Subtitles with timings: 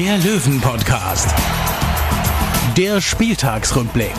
[0.00, 1.28] der Löwen-Podcast.
[2.74, 4.14] Der Spieltagsrückblick.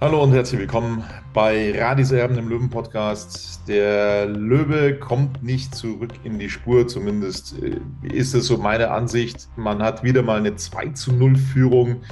[0.00, 3.62] Hallo und herzlich willkommen bei Radis Erben im Löwen-Podcast.
[3.66, 9.48] Der Löwe kommt nicht zurück in die Spur, zumindest äh, ist es so meine Ansicht.
[9.56, 12.02] Man hat wieder mal eine 2 zu 0 Führung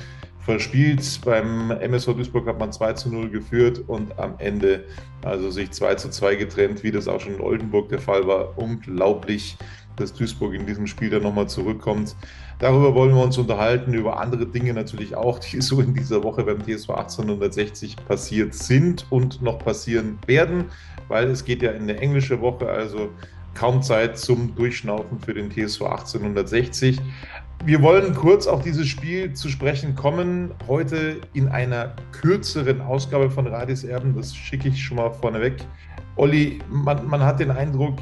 [0.44, 1.20] verspielt.
[1.24, 4.84] Beim MSV Duisburg hat man 2 zu 0 geführt und am Ende
[5.22, 8.58] also sich 2 zu 2 getrennt, wie das auch schon in Oldenburg der Fall war.
[8.58, 9.56] Unglaublich,
[9.96, 12.16] dass Duisburg in diesem Spiel dann nochmal zurückkommt.
[12.58, 16.44] Darüber wollen wir uns unterhalten, über andere Dinge natürlich auch, die so in dieser Woche
[16.44, 20.66] beim TSV 1860 passiert sind und noch passieren werden,
[21.08, 23.10] weil es geht ja in der englische Woche, also
[23.54, 27.00] kaum Zeit zum Durchschnaufen für den TSV 1860.
[27.64, 30.50] Wir wollen kurz auf dieses Spiel zu sprechen kommen.
[30.66, 34.16] Heute in einer kürzeren Ausgabe von Radis Erben.
[34.16, 35.64] Das schicke ich schon mal vorneweg.
[36.16, 37.98] Olli, man, man hat den Eindruck,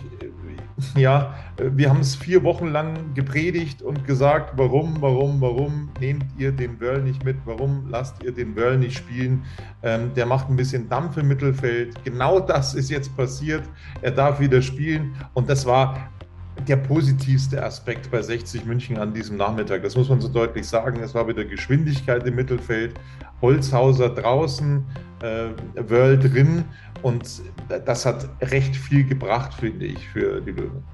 [0.97, 6.53] ja, wir haben es vier Wochen lang gepredigt und gesagt, warum, warum, warum nehmt ihr
[6.53, 7.37] den Wörl nicht mit?
[7.45, 9.45] Warum lasst ihr den Wörl nicht spielen?
[9.83, 12.05] Ähm, der macht ein bisschen Dampf im Mittelfeld.
[12.05, 13.63] Genau das ist jetzt passiert.
[14.03, 16.11] Er darf wieder spielen und das war
[16.69, 19.83] der positivste Aspekt bei 60 München an diesem Nachmittag.
[19.83, 21.01] Das muss man so deutlich sagen.
[21.03, 22.95] Es war wieder Geschwindigkeit im Mittelfeld,
[23.41, 24.85] Holzhauser draußen,
[25.23, 25.49] äh,
[25.89, 26.65] Wörl drin
[27.03, 30.85] und das hat recht viel gebracht, finde ich, für die Löwen.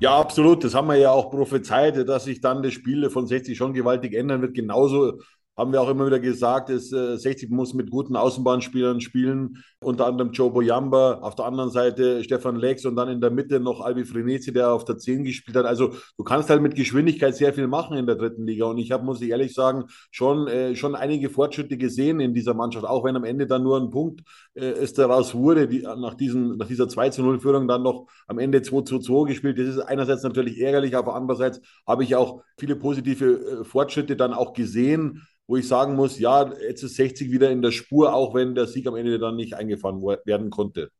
[0.00, 0.62] Ja, absolut.
[0.62, 4.14] Das haben wir ja auch prophezeit, dass sich dann das Spiel von 60 schon gewaltig
[4.14, 4.54] ändern wird.
[4.54, 5.20] Genauso
[5.58, 10.30] haben wir auch immer wieder gesagt, äh, 60 muss mit guten Außenbahnspielern spielen, unter anderem
[10.30, 14.04] Joe Boyamba, auf der anderen Seite Stefan Lex und dann in der Mitte noch Albi
[14.04, 15.66] Frenetzi, der auf der 10 gespielt hat.
[15.66, 18.92] Also du kannst halt mit Geschwindigkeit sehr viel machen in der dritten Liga und ich
[18.92, 23.04] habe, muss ich ehrlich sagen, schon, äh, schon einige Fortschritte gesehen in dieser Mannschaft, auch
[23.04, 24.22] wenn am Ende dann nur ein Punkt
[24.54, 28.06] äh, es daraus wurde, die, nach, diesen, nach dieser 2 zu 0 Führung dann noch
[28.28, 29.58] am Ende 2 zu 2 gespielt.
[29.58, 34.32] Das ist einerseits natürlich ärgerlich, aber andererseits habe ich auch viele positive äh, Fortschritte dann
[34.32, 38.34] auch gesehen wo ich sagen muss, ja, jetzt ist 60 wieder in der Spur, auch
[38.34, 40.90] wenn der Sieg am Ende dann nicht eingefahren werden konnte.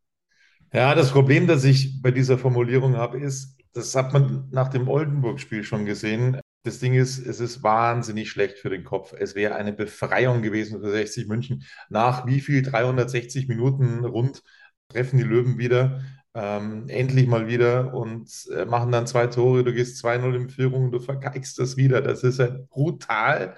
[0.72, 4.88] Ja, das Problem, das ich bei dieser Formulierung habe, ist, das hat man nach dem
[4.88, 6.40] Oldenburg-Spiel schon gesehen.
[6.64, 9.12] Das Ding ist, es ist wahnsinnig schlecht für den Kopf.
[9.16, 11.64] Es wäre eine Befreiung gewesen für 60 München.
[11.90, 14.42] Nach wie viel 360 Minuten rund
[14.88, 16.00] treffen die Löwen wieder.
[16.34, 19.64] Ähm, endlich mal wieder und äh, machen dann zwei Tore.
[19.64, 22.00] Du gehst 2-0 in Führung, du vergeigst das wieder.
[22.00, 23.56] Das ist ja brutal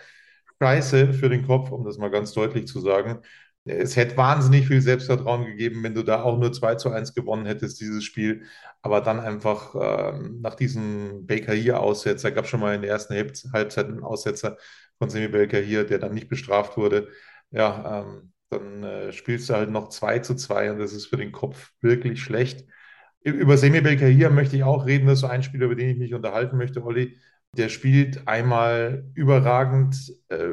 [0.60, 3.20] scheiße für den Kopf, um das mal ganz deutlich zu sagen.
[3.64, 7.46] Es hätte wahnsinnig viel Selbstvertrauen gegeben, wenn du da auch nur 2 zu 1 gewonnen
[7.46, 8.44] hättest, dieses Spiel.
[8.82, 9.74] Aber dann einfach
[10.14, 14.56] ähm, nach diesem Baker hier Aussetzer, gab schon mal in der ersten Halbzeit einen Aussetzer
[14.98, 17.08] von Semi Baker hier, der dann nicht bestraft wurde.
[17.50, 21.16] Ja, ähm, dann äh, spielst du halt noch 2 zu 2 und das ist für
[21.16, 22.66] den Kopf wirklich schlecht.
[23.22, 25.90] Über Semi Baker hier möchte ich auch reden, das ist so ein Spieler, über den
[25.90, 27.18] ich mich unterhalten möchte, Olli.
[27.56, 29.96] Der spielt einmal überragend,
[30.28, 30.48] äh,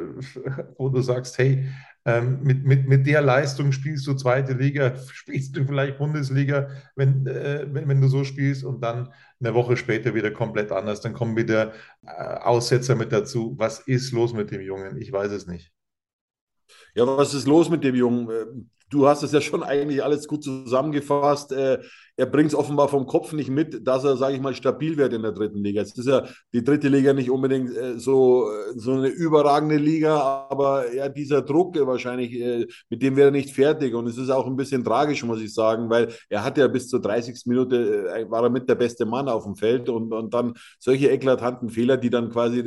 [0.78, 1.68] wo du sagst, hey,
[2.04, 7.26] ähm, mit, mit, mit der Leistung spielst du zweite Liga, spielst du vielleicht Bundesliga, wenn,
[7.26, 11.00] äh, wenn, wenn du so spielst und dann eine Woche später wieder komplett anders.
[11.02, 11.72] Dann kommen wieder
[12.06, 13.54] äh, Aussetzer mit dazu.
[13.58, 14.96] Was ist los mit dem Jungen?
[14.96, 15.70] Ich weiß es nicht.
[16.94, 18.30] Ja, was ist los mit dem Jungen?
[18.30, 18.46] Äh,
[18.90, 21.52] du hast es ja schon eigentlich alles gut zusammengefasst.
[22.18, 24.96] Äh, er bringt es offenbar vom Kopf nicht mit, dass er, sage ich mal, stabil
[24.96, 25.80] wird in der dritten Liga.
[25.80, 30.92] Jetzt ist ja die dritte Liga nicht unbedingt äh, so, so eine überragende Liga, aber
[30.94, 33.94] ja, dieser Druck wahrscheinlich, äh, mit dem wäre er nicht fertig.
[33.94, 36.88] Und es ist auch ein bisschen tragisch, muss ich sagen, weil er hat ja bis
[36.88, 37.42] zur 30.
[37.46, 41.10] Minute, äh, war er mit der beste Mann auf dem Feld und, und dann solche
[41.10, 42.64] eklatanten Fehler, die dann quasi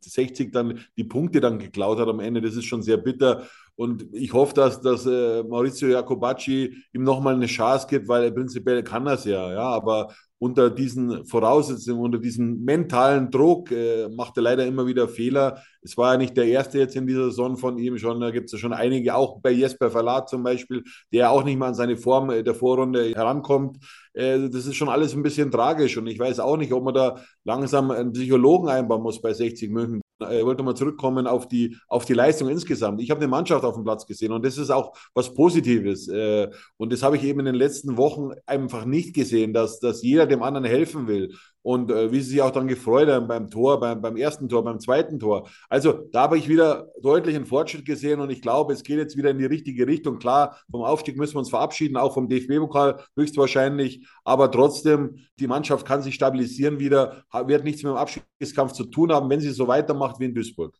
[0.00, 3.46] 60 dann die Punkte dann geklaut hat am Ende, das ist schon sehr bitter.
[3.80, 8.30] Und ich hoffe, dass, dass äh, Maurizio Jacobacci ihm nochmal eine Chance gibt, weil er
[8.30, 14.36] prinzipiell kann das ja, ja, aber unter diesen Voraussetzungen, unter diesem mentalen Druck äh, macht
[14.36, 15.62] er leider immer wieder Fehler.
[15.80, 18.46] Es war ja nicht der erste jetzt in dieser Saison von ihm schon, da gibt
[18.48, 21.74] es ja schon einige, auch bei Jesper Verlat zum Beispiel, der auch nicht mal an
[21.74, 23.78] seine Form der Vorrunde herankommt.
[24.12, 26.92] Äh, das ist schon alles ein bisschen tragisch und ich weiß auch nicht, ob man
[26.92, 31.76] da langsam einen Psychologen einbauen muss bei 60 München, ich wollte mal zurückkommen auf die,
[31.88, 33.00] auf die Leistung insgesamt.
[33.00, 36.08] Ich habe eine Mannschaft auf dem Platz gesehen und das ist auch was Positives.
[36.08, 40.02] Äh, und das habe ich eben in den letzten Wochen einfach nicht gesehen, dass, dass
[40.02, 41.34] jeder dem anderen helfen will.
[41.62, 44.64] Und äh, wie sie sich auch dann gefreut haben beim Tor, beim, beim ersten Tor,
[44.64, 45.48] beim zweiten Tor.
[45.68, 49.30] Also da habe ich wieder deutlichen Fortschritt gesehen und ich glaube, es geht jetzt wieder
[49.30, 50.18] in die richtige Richtung.
[50.18, 55.86] Klar, vom Aufstieg müssen wir uns verabschieden, auch vom DFB-Pokal höchstwahrscheinlich, aber trotzdem, die Mannschaft
[55.86, 59.68] kann sich stabilisieren wieder, wird nichts mit dem Abstiegskampf zu tun haben, wenn sie so
[59.68, 60.74] weitermacht wie in Duisburg.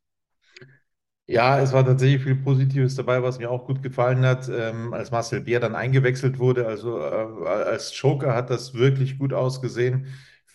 [1.30, 5.12] Ja, es war tatsächlich viel Positives dabei, was mir auch gut gefallen hat, ähm, als
[5.12, 6.66] Marcel Bär dann eingewechselt wurde.
[6.66, 10.08] Also äh, als Joker hat das wirklich gut ausgesehen.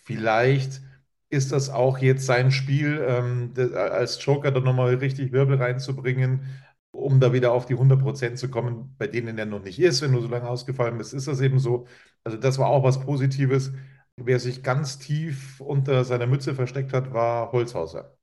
[0.06, 0.82] Vielleicht
[1.30, 6.46] ist das auch jetzt sein Spiel, ähm, als Joker dann nochmal richtig Wirbel reinzubringen,
[6.92, 10.02] um da wieder auf die 100% zu kommen, bei denen er noch nicht ist.
[10.02, 11.86] Wenn du so lange ausgefallen bist, ist das eben so.
[12.24, 13.72] Also das war auch was Positives.
[14.16, 18.15] Wer sich ganz tief unter seiner Mütze versteckt hat, war Holzhauser.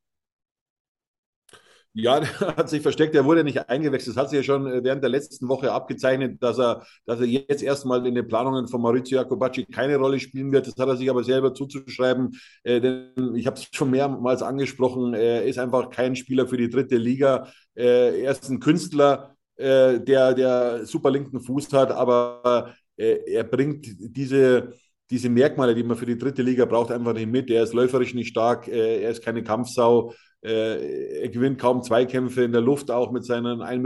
[1.95, 4.15] Ja, der hat sich versteckt, er wurde nicht eingewechselt.
[4.15, 7.27] Es hat sich ja schon äh, während der letzten Woche abgezeichnet, dass er, dass er
[7.27, 10.65] jetzt erstmal in den Planungen von Maurizio Jacobacci keine Rolle spielen wird.
[10.67, 12.31] Das hat er sich aber selber zuzuschreiben,
[12.63, 16.69] äh, denn ich habe es schon mehrmals angesprochen, er ist einfach kein Spieler für die
[16.69, 17.47] dritte Liga.
[17.75, 24.73] Äh, er ist ein Künstler, der, der super linken Fuß hat, aber er bringt diese,
[25.11, 27.51] diese Merkmale, die man für die dritte Liga braucht, einfach nicht mit.
[27.51, 30.11] Er ist läuferisch nicht stark, er ist keine Kampfsau.
[30.43, 33.79] Äh, er gewinnt kaum Zweikämpfe in der Luft, auch mit seinen 1,90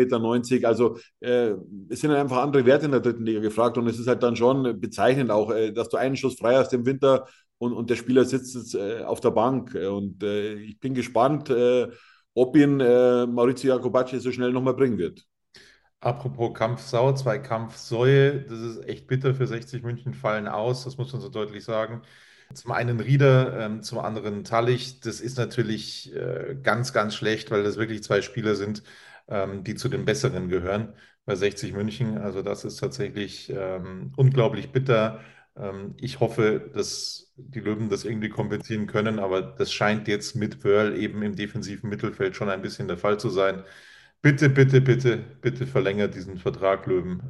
[0.53, 0.67] Meter.
[0.67, 1.53] Also äh,
[1.89, 3.77] es sind einfach andere Werte in der dritten Liga gefragt.
[3.77, 6.73] Und es ist halt dann schon bezeichnend auch, äh, dass du einen Schuss frei hast
[6.73, 7.27] im Winter
[7.59, 9.75] und, und der Spieler sitzt jetzt äh, auf der Bank.
[9.75, 11.87] Und äh, ich bin gespannt, äh,
[12.33, 15.25] ob ihn Maurizio Jacobacci so schnell nochmal bringen wird.
[15.99, 21.11] Apropos Kampfsau, zwei Kampfsäue, das ist echt bitter für 60 München, fallen aus, das muss
[21.11, 22.03] man so deutlich sagen.
[22.53, 24.99] Zum einen Rieder, ähm, zum anderen Tallich.
[24.99, 28.83] Das ist natürlich äh, ganz, ganz schlecht, weil das wirklich zwei Spieler sind,
[29.27, 30.93] ähm, die zu den Besseren gehören
[31.25, 32.17] bei 60 München.
[32.17, 35.21] Also das ist tatsächlich ähm, unglaublich bitter.
[35.95, 40.95] Ich hoffe, dass die Löwen das irgendwie kompensieren können, aber das scheint jetzt mit Wörl
[40.95, 43.63] eben im defensiven Mittelfeld schon ein bisschen der Fall zu sein.
[44.21, 47.23] Bitte, bitte, bitte, bitte verlängert diesen Vertrag, Löwen,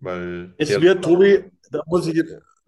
[0.00, 2.20] weil es wird, Tobi, da muss ich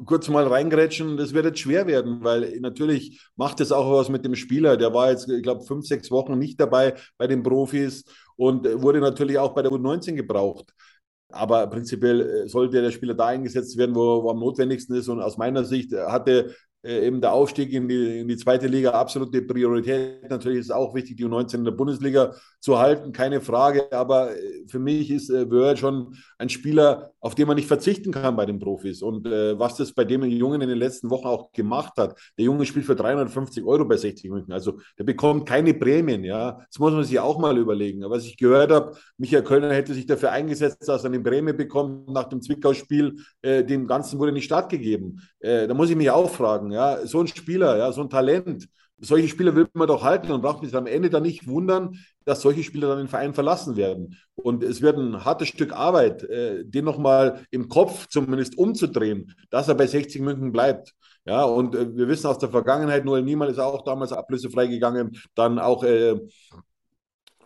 [0.05, 4.25] kurz mal reingrätschen, das wird jetzt schwer werden, weil natürlich macht es auch was mit
[4.25, 4.76] dem Spieler.
[4.76, 8.05] Der war jetzt, ich glaube, fünf, sechs Wochen nicht dabei bei den Profis
[8.37, 10.73] und wurde natürlich auch bei der U19 gebraucht.
[11.29, 15.08] Aber prinzipiell äh, sollte der Spieler da eingesetzt werden, wo, wo am notwendigsten ist.
[15.08, 16.55] Und aus meiner Sicht hatte
[16.85, 20.29] äh, eben der Aufstieg in die, in die zweite Liga absolute Priorität.
[20.29, 23.91] Natürlich ist es auch wichtig, die U19 in der Bundesliga zu halten, keine Frage.
[23.91, 28.13] Aber äh, für mich ist äh, Wörl schon ein Spieler, auf den man nicht verzichten
[28.13, 29.01] kann bei den Profis.
[29.01, 32.45] Und äh, was das bei dem Jungen in den letzten Wochen auch gemacht hat, der
[32.45, 34.53] Junge spielt für 350 Euro bei 60 München.
[34.53, 36.23] Also der bekommt keine Prämien.
[36.23, 38.05] Ja, das muss man sich auch mal überlegen.
[38.05, 41.55] Aber was ich gehört habe, Michael Kölner hätte sich dafür eingesetzt, dass er eine Prämie
[41.55, 43.17] bekommt nach dem Zwickau-Spiel.
[43.41, 45.23] Äh, dem Ganzen wurde nicht stattgegeben.
[45.41, 48.69] Äh, da muss ich mich auch fragen ja, so ein Spieler, ja, so ein Talent.
[49.00, 52.43] Solche Spieler will man doch halten und braucht sich am Ende dann nicht wundern, dass
[52.43, 54.17] solche Spieler dann den Verein verlassen werden.
[54.35, 59.69] Und es wird ein hartes Stück Arbeit, äh, den nochmal im Kopf zumindest umzudrehen, dass
[59.69, 60.94] er bei 60 München bleibt.
[61.26, 65.17] Ja, und äh, wir wissen aus der Vergangenheit, Noel Niemann ist auch damals ablösefrei gegangen,
[65.35, 66.11] dann auch äh,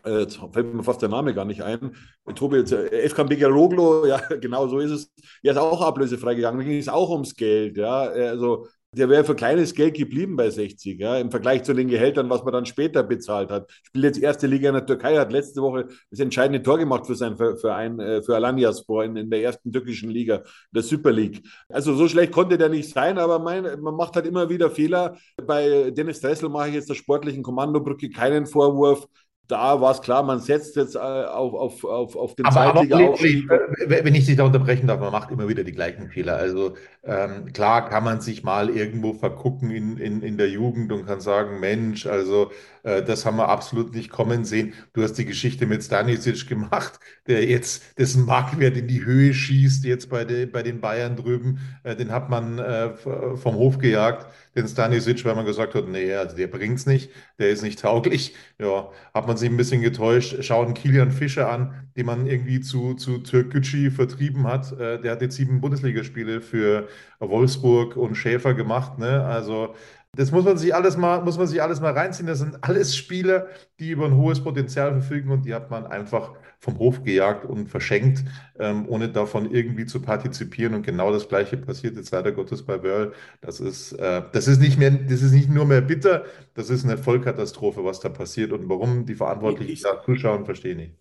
[0.05, 1.95] äh Jetzt fällt mir fast der Name gar nicht ein.
[2.35, 5.13] Tobi, jetzt, äh, Efkan Begeroglu, ja, genau so ist es.
[5.43, 6.59] Er ist auch ablösefrei gegangen.
[6.59, 7.77] Da ging es auch ums Geld.
[7.77, 8.67] Ja, also
[8.99, 12.43] der wäre für kleines Geld geblieben bei 60, ja, im Vergleich zu den Gehältern, was
[12.43, 13.71] man dann später bezahlt hat.
[13.85, 17.15] Spielt jetzt erste Liga in der Türkei, hat letzte Woche das entscheidende Tor gemacht für
[17.15, 21.43] sein Verein, äh, für Alanyaspor in, in der ersten türkischen Liga, der Super League.
[21.69, 25.17] Also so schlecht konnte der nicht sein, aber mein, man macht halt immer wieder Fehler.
[25.47, 29.07] Bei Dennis Dressel mache ich jetzt der sportlichen Kommandobrücke keinen Vorwurf
[29.49, 33.49] da war es klar, man setzt jetzt äh, auf, auf, auf, auf den Zweitliga-Aufstieg.
[33.87, 36.37] Wenn ich dich da unterbrechen darf, man macht immer wieder die gleichen Fehler.
[36.37, 41.07] Also ähm, klar kann man sich mal irgendwo vergucken in, in, in der Jugend und
[41.07, 42.51] kann sagen, Mensch, also
[42.83, 44.75] äh, das haben wir absolut nicht kommen sehen.
[44.93, 49.85] Du hast die Geschichte mit Stanisic gemacht, der jetzt dessen Marktwert in die Höhe schießt,
[49.85, 51.61] jetzt bei, de, bei den Bayern drüben.
[51.85, 54.27] Äh, den hat man äh, vom Hof gejagt,
[54.59, 58.35] den Stanisic, weil man gesagt hat, nee, also der bringt's nicht, der ist nicht tauglich.
[58.59, 60.43] Ja, hat man sich ein bisschen getäuscht.
[60.45, 64.73] Schaut Kilian Fischer an, den man irgendwie zu, zu Türkgücü vertrieben hat.
[64.73, 66.89] Äh, der hat jetzt sieben Bundesligaspiele für
[67.21, 68.99] Wolfsburg und Schäfer gemacht.
[68.99, 69.25] Ne?
[69.25, 69.75] Also
[70.15, 72.27] das muss man sich alles mal, muss man sich alles mal reinziehen.
[72.27, 73.47] Das sind alles Spieler,
[73.79, 77.69] die über ein hohes Potenzial verfügen und die hat man einfach vom Hof gejagt und
[77.69, 78.25] verschenkt,
[78.59, 80.75] ähm, ohne davon irgendwie zu partizipieren.
[80.75, 83.13] Und genau das Gleiche passiert jetzt leider Gottes bei Wörl.
[83.41, 86.25] Das ist, äh, das ist nicht mehr, das ist nicht nur mehr bitter,
[86.55, 90.79] das ist eine Vollkatastrophe, was da passiert und warum die Verantwortlichen da zuschauen, verstehe ich
[90.79, 90.95] nicht.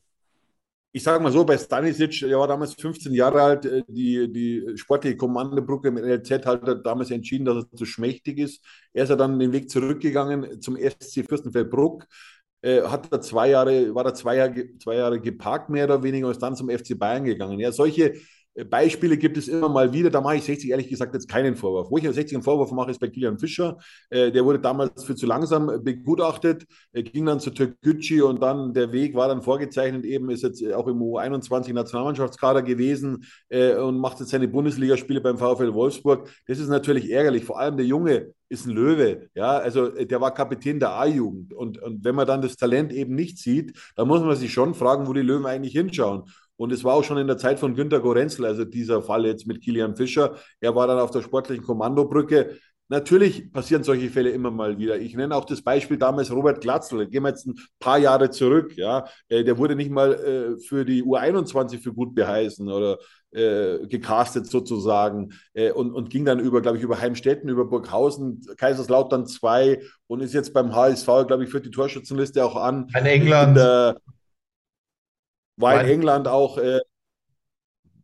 [0.92, 4.78] ich sage mal so, bei Stanisic, er war damals 15 Jahre alt, äh, die, die
[4.78, 8.64] sportliche Kommandobrücke im LZ hat damals entschieden, dass er zu schmächtig ist.
[8.94, 12.06] Er ist ja dann den Weg zurückgegangen zum SC Fürstenfeldbruck,
[12.62, 16.28] äh, hat da zwei Jahre, war da zwei Jahre, zwei Jahre geparkt, mehr oder weniger,
[16.28, 17.60] und ist dann zum FC Bayern gegangen.
[17.60, 18.14] Ja, solche
[18.66, 20.10] Beispiele gibt es immer mal wieder.
[20.10, 21.92] Da mache ich 60 ehrlich gesagt jetzt keinen Vorwurf.
[21.92, 23.78] Wo ich 60 einen Vorwurf mache, ist bei Kilian Fischer.
[24.10, 28.74] Äh, der wurde damals für zu langsam begutachtet, er ging dann zu Türkgücü und dann
[28.74, 34.20] der Weg war dann vorgezeichnet, eben ist jetzt auch im U21-Nationalmannschaftskader gewesen äh, und macht
[34.20, 36.30] jetzt seine Bundesligaspiele beim VfL Wolfsburg.
[36.48, 37.46] Das ist natürlich ärgerlich.
[37.46, 39.30] Vor allem der Junge ist ein Löwe.
[39.34, 41.54] Ja, also äh, der war Kapitän der A-Jugend.
[41.54, 44.74] Und, und wenn man dann das Talent eben nicht sieht, dann muss man sich schon
[44.74, 46.24] fragen, wo die Löwen eigentlich hinschauen.
[46.56, 49.46] Und es war auch schon in der Zeit von Günter Gorenzel, also dieser Fall jetzt
[49.46, 50.36] mit Kilian Fischer.
[50.60, 52.58] Er war dann auf der sportlichen Kommandobrücke.
[52.90, 54.98] Natürlich passieren solche Fälle immer mal wieder.
[54.98, 57.08] Ich nenne auch das Beispiel damals Robert Glatzel.
[57.08, 58.78] Gehen wir jetzt ein paar Jahre zurück.
[58.78, 62.98] Ja, äh, der wurde nicht mal äh, für die U21 für gut beheißen oder
[63.32, 65.34] äh, gecastet sozusagen
[65.76, 70.34] und, und ging dann über, glaube ich, über Heimstetten, über Burghausen, Kaiserslautern 2 und ist
[70.34, 72.88] jetzt beim HSV, glaube ich, führt die Torschützenliste auch an.
[72.98, 73.50] In England.
[73.50, 73.98] In der,
[75.58, 76.80] war in England auch äh,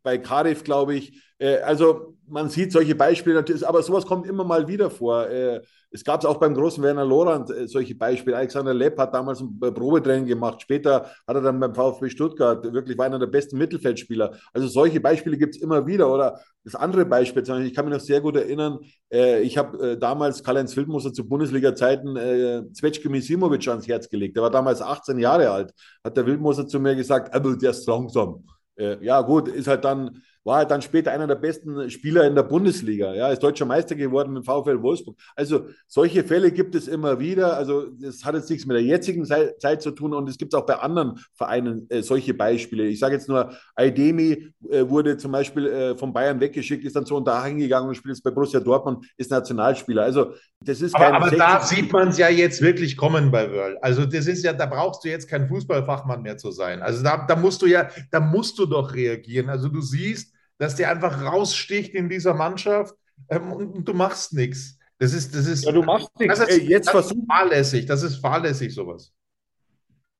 [0.03, 1.21] bei Cardiff, glaube ich.
[1.39, 5.27] Äh, also man sieht solche Beispiele natürlich, aber sowas kommt immer mal wieder vor.
[5.27, 8.35] Äh, es gab es auch beim großen Werner Lorand äh, solche Beispiele.
[8.35, 10.61] Alexander Lepp hat damals ein Probetraining gemacht.
[10.61, 14.35] Später hat er dann beim VfB Stuttgart wirklich war einer der besten Mittelfeldspieler.
[14.53, 16.11] Also solche Beispiele gibt es immer wieder.
[16.11, 18.79] Oder das andere Beispiel, ich kann mich noch sehr gut erinnern,
[19.11, 24.35] äh, ich habe äh, damals Karl-Heinz Wildmoser zu Bundesliga-Zeiten äh, Zvetschke Misimovic ans Herz gelegt.
[24.35, 25.73] Der war damals 18 Jahre alt.
[26.03, 28.43] Hat der Wildmoser zu mir gesagt, aber der ist langsam.
[28.75, 32.35] Äh, ja, gut, ist halt dann war er dann später einer der besten Spieler in
[32.35, 33.13] der Bundesliga.
[33.13, 35.17] Ja, ist deutscher Meister geworden mit VfL Wolfsburg.
[35.35, 37.55] Also solche Fälle gibt es immer wieder.
[37.55, 40.65] Also das hat jetzt nichts mit der jetzigen Zeit zu tun und es gibt auch
[40.65, 42.85] bei anderen Vereinen äh, solche Beispiele.
[42.85, 47.05] Ich sage jetzt nur, Aidemi äh, wurde zum Beispiel äh, von Bayern weggeschickt, ist dann
[47.05, 50.03] so unter hingegangen und spielt jetzt bei Borussia Dortmund, ist Nationalspieler.
[50.03, 53.49] Also das ist kein Aber, aber da sieht man es ja jetzt wirklich kommen bei
[53.51, 53.77] Wörl.
[53.81, 56.81] Also das ist ja, da brauchst du jetzt kein Fußballfachmann mehr zu sein.
[56.81, 59.49] Also da, da musst du ja, da musst du doch reagieren.
[59.49, 60.32] Also du siehst,
[60.63, 62.95] dass der einfach raussticht in dieser Mannschaft
[63.29, 64.77] ähm, und, du machst nichts.
[64.97, 66.39] Das ist, das ist, ja, du machst nichts.
[66.39, 67.85] Das ist, Ey, jetzt das ist fahrlässig.
[67.85, 69.11] Das ist fahrlässig, sowas.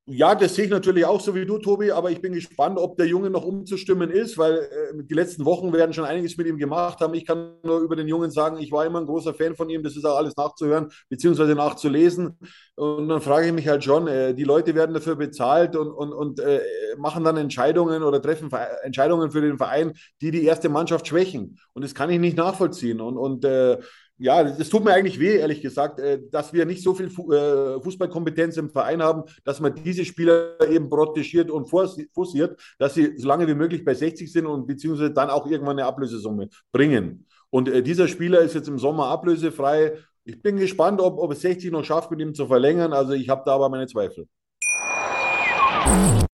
[0.06, 2.98] Ja, das sehe ich natürlich auch so wie du, Tobi, aber ich bin gespannt, ob
[2.98, 6.58] der Junge noch umzustimmen ist, weil äh, die letzten Wochen werden schon einiges mit ihm
[6.58, 7.14] gemacht haben.
[7.14, 9.82] Ich kann nur über den Jungen sagen, ich war immer ein großer Fan von ihm,
[9.82, 12.38] das ist auch alles nachzuhören beziehungsweise nachzulesen.
[12.74, 16.12] Und dann frage ich mich halt schon, äh, die Leute werden dafür bezahlt und, und,
[16.12, 16.60] und äh,
[16.98, 18.50] machen dann Entscheidungen oder treffen
[18.82, 21.58] Entscheidungen für den Verein, die die erste Mannschaft schwächen.
[21.72, 23.00] Und das kann ich nicht nachvollziehen.
[23.00, 23.78] Und, und äh,
[24.18, 27.80] ja, das tut mir eigentlich weh, ehrlich gesagt, äh, dass wir nicht so viel äh,
[27.82, 33.26] Fußballkompetenz im Verein haben, dass man diese Spieler eben protegiert und forciert, dass sie so
[33.26, 37.26] lange wie möglich bei 60 sind und beziehungsweise dann auch irgendwann eine Ablösesumme bringen.
[37.50, 39.98] Und äh, dieser Spieler ist jetzt im Sommer ablösefrei.
[40.24, 42.92] Ich bin gespannt, ob, ob es 60 noch schafft, mit ihm zu verlängern.
[42.92, 44.26] Also ich habe da aber meine Zweifel.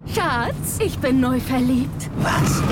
[0.06, 2.10] Schatz, ich bin neu verliebt.
[2.18, 2.62] Was?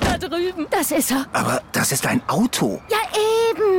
[0.00, 0.66] Da drüben.
[0.70, 1.26] Das ist er.
[1.32, 2.80] Aber das ist ein Auto.
[2.90, 2.98] Ja,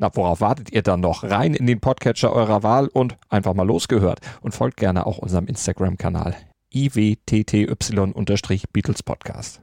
[0.00, 1.24] Na, worauf wartet ihr dann noch?
[1.24, 4.20] Rein in den Podcatcher eurer Wahl und einfach mal losgehört.
[4.40, 6.36] Und folgt gerne auch unserem Instagram-Kanal
[6.72, 9.60] iwtty-Beatles Podcast.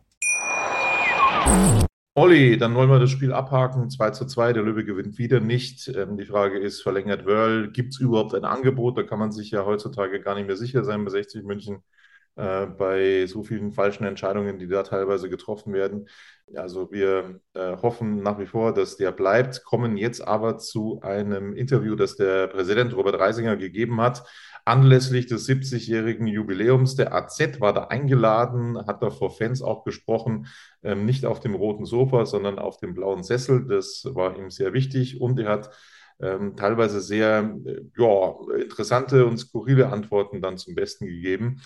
[2.16, 3.90] Olli, dann wollen wir das Spiel abhaken.
[3.90, 5.88] 2 zu 2, der Löwe gewinnt wieder nicht.
[5.88, 7.72] Ähm, die Frage ist, verlängert Wörl?
[7.72, 8.98] Gibt es überhaupt ein Angebot?
[8.98, 11.82] Da kann man sich ja heutzutage gar nicht mehr sicher sein bei 60 München
[12.36, 16.10] äh, bei so vielen falschen Entscheidungen, die da teilweise getroffen werden.
[16.54, 21.54] Also wir äh, hoffen nach wie vor, dass der bleibt, kommen jetzt aber zu einem
[21.54, 24.24] Interview, das der Präsident Robert Reisinger gegeben hat.
[24.64, 26.96] Anlässlich des 70-jährigen Jubiläums.
[26.96, 30.48] Der AZ war da eingeladen, hat da vor Fans auch gesprochen,
[30.84, 33.66] ähm, nicht auf dem roten Sofa, sondern auf dem blauen Sessel.
[33.68, 35.20] Das war ihm sehr wichtig.
[35.20, 35.72] Und er hat
[36.20, 41.62] ähm, teilweise sehr äh, ja, interessante und skurrile Antworten dann zum Besten gegeben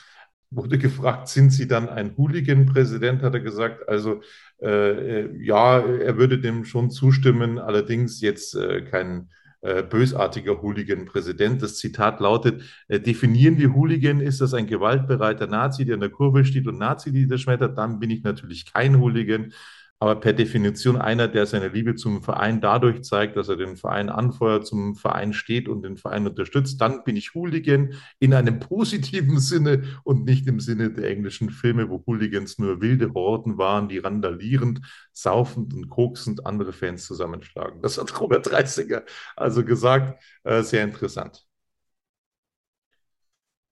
[0.52, 3.88] wurde gefragt, sind Sie dann ein Hooligan-Präsident, hat er gesagt.
[3.88, 4.22] Also
[4.62, 9.30] äh, äh, ja, er würde dem schon zustimmen, allerdings jetzt äh, kein
[9.62, 11.62] äh, bösartiger Hooligan-Präsident.
[11.62, 16.10] Das Zitat lautet, äh, definieren wir Hooligan, ist das ein gewaltbereiter Nazi, der in der
[16.10, 19.54] Kurve steht und Nazi-Lieder schmettert, dann bin ich natürlich kein Hooligan.
[20.00, 24.10] Aber per Definition einer, der seine Liebe zum Verein dadurch zeigt, dass er den Verein
[24.10, 29.40] anfeuert, zum Verein steht und den Verein unterstützt, dann bin ich Hooligan in einem positiven
[29.40, 33.98] Sinne und nicht im Sinne der englischen Filme, wo Hooligans nur wilde Horden waren, die
[33.98, 34.80] randalierend,
[35.12, 37.82] saufend und koksend andere Fans zusammenschlagen.
[37.82, 39.04] Das hat Robert Reisinger
[39.36, 40.24] also gesagt.
[40.44, 41.49] Äh, sehr interessant.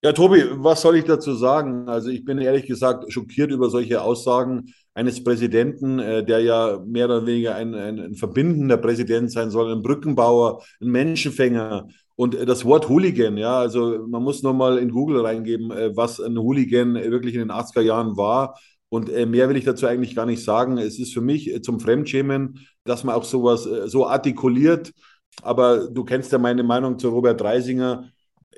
[0.07, 1.89] Ja, Tobi, was soll ich dazu sagen?
[1.89, 7.07] Also ich bin ehrlich gesagt schockiert über solche Aussagen eines Präsidenten, äh, der ja mehr
[7.07, 11.89] oder weniger ein, ein, ein, verbindender Präsident sein soll, ein Brückenbauer, ein Menschenfänger.
[12.15, 16.37] Und das Wort Hooligan, ja, also man muss nochmal in Google reingeben, äh, was ein
[16.37, 18.57] Hooligan wirklich in den 80er Jahren war.
[18.87, 20.77] Und äh, mehr will ich dazu eigentlich gar nicht sagen.
[20.77, 24.93] Es ist für mich zum Fremdschämen, dass man auch sowas so artikuliert.
[25.41, 28.05] Aber du kennst ja meine Meinung zu Robert Reisinger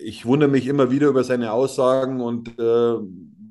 [0.02, 2.96] ich wundere mich immer wieder über seine Aussagen und äh,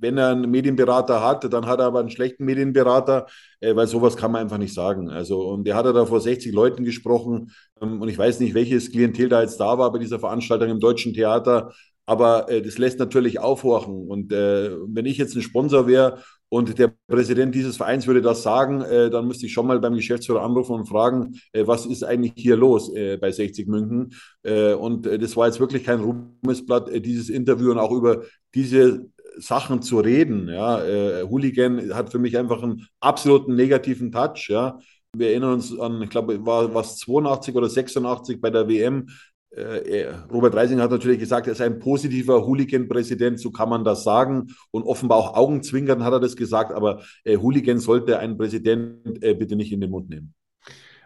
[0.00, 3.26] wenn er einen Medienberater hat, dann hat er aber einen schlechten Medienberater,
[3.60, 5.10] äh, weil sowas kann man einfach nicht sagen.
[5.10, 8.54] Also, und der hat er da vor 60 Leuten gesprochen ähm, und ich weiß nicht,
[8.54, 11.72] welches Klientel da jetzt da war bei dieser Veranstaltung im Deutschen Theater,
[12.06, 14.08] aber äh, das lässt natürlich aufhorchen.
[14.08, 18.42] Und äh, wenn ich jetzt ein Sponsor wäre und der Präsident dieses Vereins würde das
[18.42, 22.02] sagen, äh, dann müsste ich schon mal beim Geschäftsführer anrufen und fragen, äh, was ist
[22.04, 24.14] eigentlich hier los äh, bei 60 München?
[24.42, 28.22] Äh, und äh, das war jetzt wirklich kein Ruhmesblatt, äh, dieses Interview und auch über
[28.54, 30.48] diese Sachen zu reden.
[30.48, 30.82] Ja,
[31.28, 34.48] Hooligan hat für mich einfach einen absoluten negativen Touch.
[34.48, 34.80] Ja,
[35.12, 39.08] wir erinnern uns an, ich glaube, war was 82 oder 86 bei der WM,
[39.50, 44.48] Robert Reisinger hat natürlich gesagt, er ist ein positiver Hooligan-Präsident, so kann man das sagen.
[44.70, 49.34] Und offenbar auch Augenzwinkern hat er das gesagt, aber äh, Hooligan sollte ein Präsident äh,
[49.34, 50.34] bitte nicht in den Mund nehmen.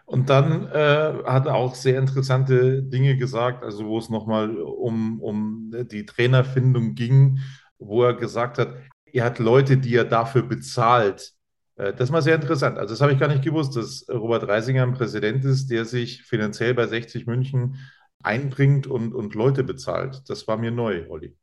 [0.05, 5.21] Und dann äh, hat er auch sehr interessante Dinge gesagt, also wo es nochmal um,
[5.21, 7.39] um die Trainerfindung ging,
[7.79, 11.33] wo er gesagt hat, er hat Leute, die er dafür bezahlt.
[11.77, 12.77] Äh, das ist mal sehr interessant.
[12.77, 16.23] Also das habe ich gar nicht gewusst, dass Robert Reisinger ein Präsident ist, der sich
[16.23, 17.77] finanziell bei 60 München
[18.23, 20.23] einbringt und, und Leute bezahlt.
[20.27, 21.35] Das war mir neu, Olli.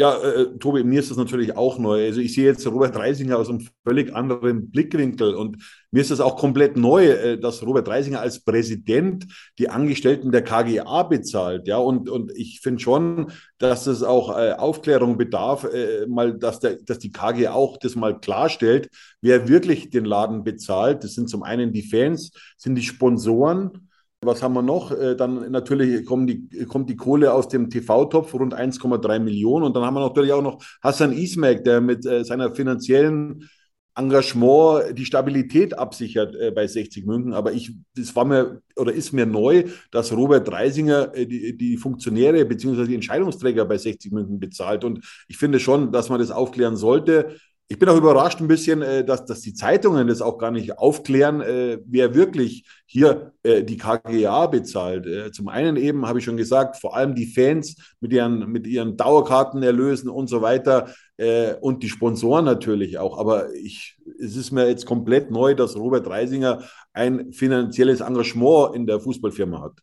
[0.00, 2.06] Ja, äh, Tobi, mir ist das natürlich auch neu.
[2.06, 5.58] Also ich sehe jetzt Robert Reisinger aus einem völlig anderen Blickwinkel und
[5.90, 9.26] mir ist das auch komplett neu, äh, dass Robert Reisinger als Präsident
[9.58, 11.66] die Angestellten der KGA bezahlt.
[11.66, 16.60] Ja, und, und ich finde schon, dass es auch äh, Aufklärung bedarf, äh, mal, dass,
[16.60, 18.88] der, dass die KGA auch das mal klarstellt,
[19.20, 21.02] wer wirklich den Laden bezahlt.
[21.04, 23.89] Das sind zum einen die Fans, sind die Sponsoren
[24.22, 24.90] was haben wir noch?
[24.92, 29.64] Äh, dann natürlich kommt die, kommt die Kohle aus dem TV-Topf, rund 1,3 Millionen.
[29.64, 33.48] Und dann haben wir natürlich auch noch Hassan Ismail, der mit äh, seiner finanziellen
[33.96, 37.32] Engagement die Stabilität absichert äh, bei 60 München.
[37.32, 42.44] Aber ich, das war mir oder ist mir neu, dass Robert Reisinger die, die Funktionäre
[42.44, 42.86] bzw.
[42.86, 44.84] die Entscheidungsträger bei 60 München bezahlt.
[44.84, 47.36] Und ich finde schon, dass man das aufklären sollte.
[47.72, 50.76] Ich bin auch überrascht ein bisschen, äh, dass, dass die Zeitungen das auch gar nicht
[50.76, 55.32] aufklären, äh, wer wirklich hier äh, die KGA bezahlt.
[55.32, 58.96] Zum einen eben, habe ich schon gesagt, vor allem die Fans mit ihren, mit ihren
[58.96, 60.88] Dauerkartenerlösen und so weiter
[61.60, 63.18] und die Sponsoren natürlich auch.
[63.18, 68.86] Aber ich, es ist mir jetzt komplett neu, dass Robert Reisinger ein finanzielles Engagement in
[68.86, 69.80] der Fußballfirma hat.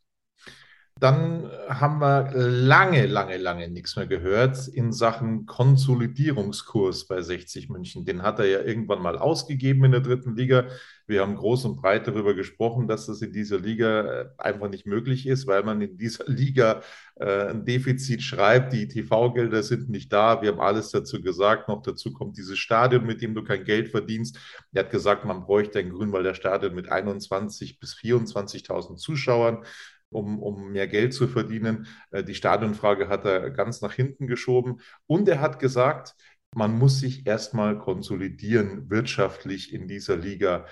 [1.00, 8.06] Dann haben wir lange, lange, lange nichts mehr gehört in Sachen Konsolidierungskurs bei 60 München.
[8.06, 10.68] Den hat er ja irgendwann mal ausgegeben in der dritten Liga.
[11.06, 14.86] Wir haben groß und breit darüber gesprochen, dass das in dieser Liga äh, einfach nicht
[14.86, 16.82] möglich ist, weil man in dieser Liga
[17.16, 18.74] äh, ein Defizit schreibt.
[18.74, 20.42] Die TV-Gelder sind nicht da.
[20.42, 21.70] Wir haben alles dazu gesagt.
[21.70, 24.38] Noch dazu kommt dieses Stadion, mit dem du kein Geld verdienst.
[24.74, 29.64] Er hat gesagt, man bräuchte ein Grünwalder Stadion mit 21.000 bis 24.000 Zuschauern
[30.12, 31.88] um, um mehr Geld zu verdienen.
[32.12, 34.82] Äh, die Stadionfrage hat er ganz nach hinten geschoben.
[35.06, 36.16] Und er hat gesagt,
[36.56, 40.66] man muss sich erstmal konsolidieren wirtschaftlich in dieser Liga.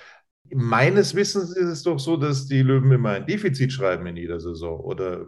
[0.52, 4.39] Meines Wissens ist es doch so, dass die Löwen immer ein Defizit schreiben in jeder
[4.39, 4.80] Saison.
[4.80, 5.28] Oder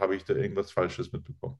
[0.00, 1.58] habe ich da irgendwas Falsches mitbekommen?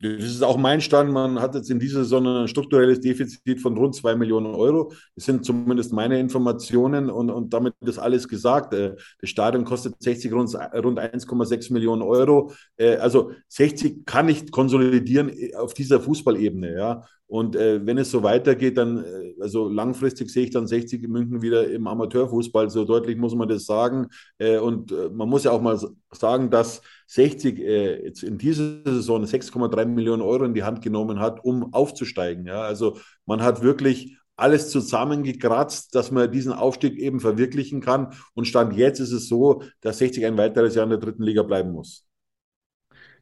[0.00, 1.10] Das ist auch mein Stand.
[1.10, 4.92] Man hat jetzt in dieser Saison ein strukturelles Defizit von rund zwei Millionen Euro.
[5.16, 8.72] Das sind zumindest meine Informationen und, und damit ist alles gesagt.
[8.74, 12.52] Äh, das Stadion kostet 60 rund, rund 1,6 Millionen Euro.
[12.76, 16.74] Äh, also 60 kann nicht konsolidieren auf dieser Fußballebene.
[16.74, 17.02] Ja.
[17.28, 21.10] Und äh, wenn es so weitergeht, dann, äh, also langfristig sehe ich dann 60 in
[21.10, 22.70] München wieder im Amateurfußball.
[22.70, 24.08] So deutlich muss man das sagen.
[24.38, 25.78] Äh, und äh, man muss ja auch mal
[26.10, 31.20] sagen, dass 60 äh, jetzt in dieser Saison 6,3 Millionen Euro in die Hand genommen
[31.20, 32.46] hat, um aufzusteigen.
[32.46, 32.62] Ja?
[32.62, 38.14] Also man hat wirklich alles zusammengekratzt, dass man diesen Aufstieg eben verwirklichen kann.
[38.34, 41.42] Und Stand jetzt ist es so, dass 60 ein weiteres Jahr in der dritten Liga
[41.42, 42.07] bleiben muss.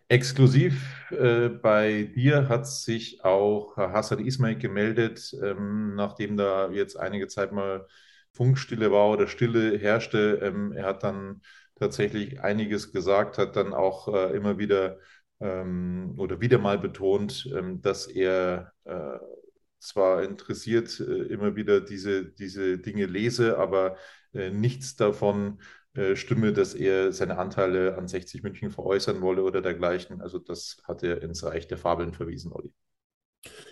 [0.09, 7.27] Exklusiv äh, bei dir hat sich auch Hassan Ismail gemeldet, ähm, nachdem da jetzt einige
[7.27, 7.89] Zeit mal
[8.33, 10.39] Funkstille war oder Stille herrschte.
[10.43, 11.43] Ähm, er hat dann
[11.75, 14.99] tatsächlich einiges gesagt, hat dann auch äh, immer wieder
[15.41, 19.19] ähm, oder wieder mal betont, ähm, dass er äh,
[19.81, 23.97] zwar interessiert äh, immer wieder diese, diese Dinge lese, aber
[24.35, 25.61] äh, nichts davon
[26.15, 30.21] stimme, dass er seine Anteile an 60 München veräußern wolle oder dergleichen.
[30.21, 32.73] Also das hat er ins Reich der Fabeln verwiesen, Olli.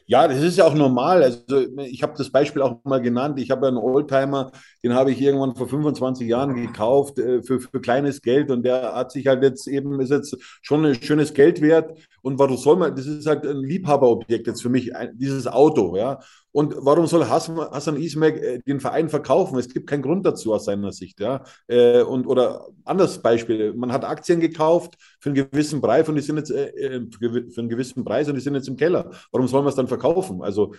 [0.07, 1.23] Ja, das ist ja auch normal.
[1.23, 1.41] Also
[1.79, 3.41] ich habe das Beispiel auch mal genannt.
[3.41, 7.81] Ich habe einen Oldtimer, den habe ich irgendwann vor 25 Jahren gekauft äh, für, für
[7.81, 11.63] kleines Geld und der hat sich halt jetzt eben, ist jetzt schon ein schönes Geld
[11.63, 11.99] wert.
[12.21, 16.21] Und warum soll man, das ist halt ein Liebhaberobjekt jetzt für mich, dieses Auto, ja.
[16.55, 19.59] Und warum soll Hassan Ismail äh, den Verein verkaufen?
[19.59, 21.19] Es gibt keinen Grund dazu aus seiner Sicht.
[21.19, 21.43] Ja?
[21.67, 26.21] Äh, und, oder anderes Beispiel, man hat Aktien gekauft für einen gewissen Preis und die
[26.21, 29.11] sind jetzt äh, für einen gewissen Preis und die sind jetzt im Keller.
[29.33, 29.94] Warum soll man es dann verkaufen?
[30.43, 30.75] Also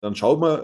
[0.00, 0.60] dann schaut man,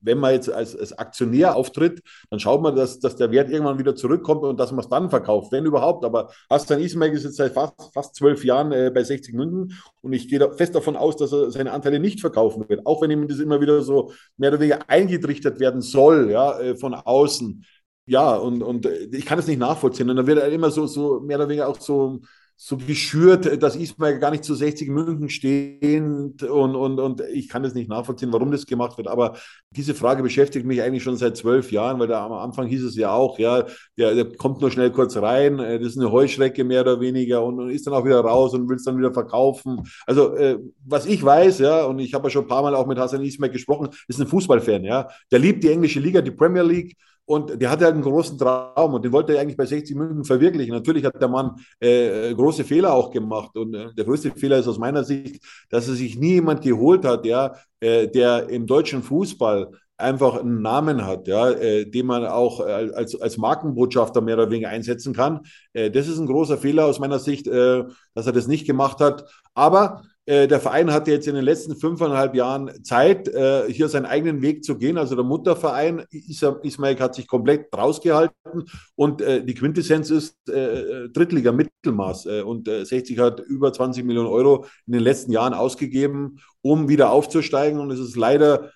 [0.00, 3.78] wenn man jetzt als, als Aktionär auftritt, dann schaut man, dass, dass der Wert irgendwann
[3.78, 6.04] wieder zurückkommt und dass man es dann verkauft, wenn überhaupt.
[6.04, 10.28] Aber Hassan Ismail ist jetzt seit fast, fast zwölf Jahren bei 60 München und ich
[10.28, 13.28] gehe da fest davon aus, dass er seine Anteile nicht verkaufen wird, auch wenn ihm
[13.28, 17.64] das immer wieder so so mehr oder weniger eingetrichtert werden soll, ja, äh, von außen.
[18.06, 20.10] Ja, und, und äh, ich kann es nicht nachvollziehen.
[20.10, 22.20] Und dann wird er immer so, so mehr oder weniger auch so
[22.64, 27.64] so geschürt, dass Ismail gar nicht zu 60 München steht und, und, und ich kann
[27.64, 29.08] das nicht nachvollziehen, warum das gemacht wird.
[29.08, 29.36] Aber
[29.70, 32.94] diese Frage beschäftigt mich eigentlich schon seit zwölf Jahren, weil da am Anfang hieß es
[32.94, 33.64] ja auch, ja,
[33.98, 37.42] der, der kommt nur schnell kurz rein, äh, das ist eine Heuschrecke mehr oder weniger
[37.42, 39.82] und, und ist dann auch wieder raus und will es dann wieder verkaufen.
[40.06, 42.86] Also äh, was ich weiß, ja, und ich habe ja schon ein paar Mal auch
[42.86, 45.08] mit Hassan Ismail gesprochen, ist ein Fußballfan, ja.
[45.32, 46.96] Der liebt die englische Liga, die Premier League
[47.32, 50.22] und der hatte halt einen großen Traum und den wollte er eigentlich bei 60 München
[50.22, 50.74] verwirklichen.
[50.74, 53.56] Natürlich hat der Mann äh, große Fehler auch gemacht.
[53.56, 57.06] Und äh, der größte Fehler ist aus meiner Sicht, dass er sich nie jemand geholt
[57.06, 62.26] hat, ja, äh, der im deutschen Fußball einfach einen Namen hat, ja, äh, den man
[62.26, 65.40] auch äh, als, als Markenbotschafter mehr oder weniger einsetzen kann.
[65.72, 69.00] Äh, das ist ein großer Fehler aus meiner Sicht, äh, dass er das nicht gemacht
[69.00, 69.24] hat.
[69.54, 74.40] Aber der Verein hatte jetzt in den letzten fünfeinhalb Jahren Zeit, äh, hier seinen eigenen
[74.40, 74.96] Weg zu gehen.
[74.96, 82.26] Also der Mutterverein Ismail hat sich komplett rausgehalten und äh, die Quintessenz ist Drittliga Mittelmaß.
[82.44, 87.80] und 60 hat über 20 Millionen Euro in den letzten Jahren ausgegeben, um wieder aufzusteigen.
[87.80, 88.70] Und es ist leider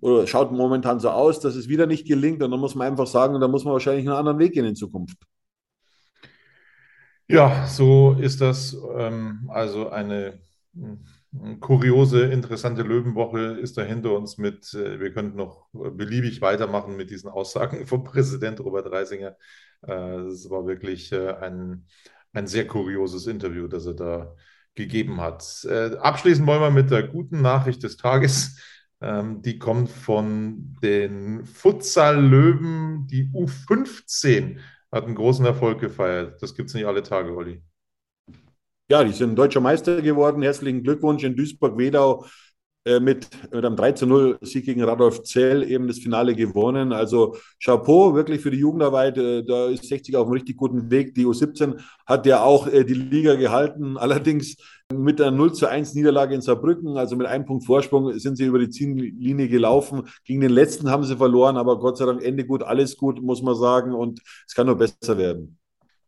[0.00, 2.42] oder schaut momentan so aus, dass es wieder nicht gelingt.
[2.42, 4.76] Und dann muss man einfach sagen, da muss man wahrscheinlich einen anderen Weg gehen in
[4.76, 5.16] Zukunft.
[7.28, 8.76] Ja, so ist das.
[8.96, 10.38] Ähm, also eine
[11.60, 17.10] kuriose, interessante Löwenwoche ist da hinter uns mit, äh, wir könnten noch beliebig weitermachen mit
[17.10, 19.36] diesen Aussagen vom Präsident Robert Reisinger.
[19.86, 21.86] Äh, es war wirklich äh, ein,
[22.32, 24.34] ein sehr kurioses Interview, das er da
[24.74, 25.66] gegeben hat.
[25.66, 28.60] Abschließen wollen wir mit der guten Nachricht des Tages.
[29.00, 33.06] Ähm, die kommt von den Futsal-Löwen.
[33.06, 34.58] Die U15
[34.92, 36.42] hat einen großen Erfolg gefeiert.
[36.42, 37.62] Das gibt es nicht alle Tage, Olli.
[38.88, 40.42] Ja, die sind deutscher Meister geworden.
[40.42, 42.24] Herzlichen Glückwunsch in Duisburg-Wedau
[42.84, 46.92] äh, mit, mit einem 3 zu 0 Sieg gegen Radolf Zell eben das Finale gewonnen.
[46.92, 49.18] Also Chapeau wirklich für die Jugendarbeit.
[49.18, 51.16] Äh, da ist 60 auf einem richtig guten Weg.
[51.16, 53.96] Die U17 hat ja auch äh, die Liga gehalten.
[53.98, 54.56] Allerdings
[54.94, 58.44] mit einer 0 zu 1 Niederlage in Saarbrücken, also mit einem Punkt Vorsprung, sind sie
[58.44, 60.04] über die Ziellinie gelaufen.
[60.24, 63.42] Gegen den letzten haben sie verloren, aber Gott sei Dank Ende gut, alles gut, muss
[63.42, 63.92] man sagen.
[63.94, 65.58] Und es kann nur besser werden.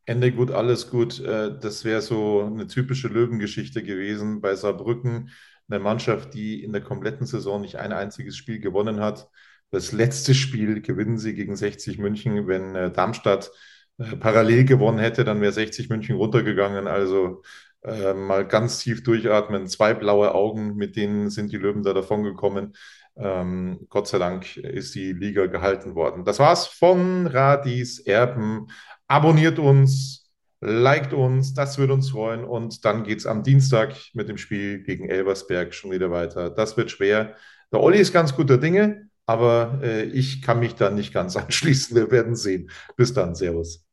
[0.08, 1.20] Ende gut, alles gut.
[1.20, 5.30] Äh, das wäre so eine typische Löwengeschichte gewesen bei Saarbrücken.
[5.68, 9.28] Eine Mannschaft, die in der kompletten Saison nicht ein einziges Spiel gewonnen hat.
[9.70, 12.46] Das letzte Spiel gewinnen sie gegen 60 München.
[12.48, 13.50] Wenn äh, Darmstadt
[13.98, 16.86] äh, parallel gewonnen hätte, dann wäre 60 München runtergegangen.
[16.86, 17.42] Also
[17.82, 19.68] äh, mal ganz tief durchatmen.
[19.68, 22.72] Zwei blaue Augen, mit denen sind die Löwen da davon gekommen.
[23.18, 26.24] Ähm, Gott sei Dank ist die Liga gehalten worden.
[26.24, 28.68] Das war's von Radis Erben.
[29.08, 32.44] Abonniert uns, liked uns, das würde uns freuen.
[32.44, 36.50] Und dann geht es am Dienstag mit dem Spiel gegen Elversberg schon wieder weiter.
[36.50, 37.34] Das wird schwer.
[37.72, 41.96] Der Olli ist ganz guter Dinge, aber äh, ich kann mich da nicht ganz anschließen.
[41.96, 42.70] Wir werden sehen.
[42.96, 43.34] Bis dann.
[43.34, 43.84] Servus.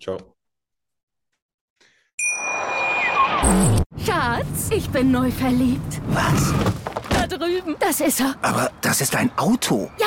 [0.00, 0.18] Ciao.
[4.04, 6.00] Schatz, ich bin neu verliebt.
[6.08, 6.52] Was?
[7.10, 7.76] Da drüben.
[7.78, 8.34] Das ist er.
[8.42, 9.90] Aber das ist ein Auto.
[9.98, 10.06] Ja,